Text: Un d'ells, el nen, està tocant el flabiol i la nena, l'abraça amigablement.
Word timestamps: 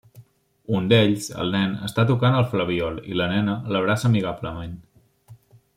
Un 0.77 0.87
d'ells, 0.93 1.27
el 1.43 1.53
nen, 1.55 1.75
està 1.89 2.07
tocant 2.13 2.37
el 2.39 2.49
flabiol 2.55 2.97
i 3.13 3.21
la 3.21 3.31
nena, 3.35 3.59
l'abraça 3.75 4.11
amigablement. 4.11 4.77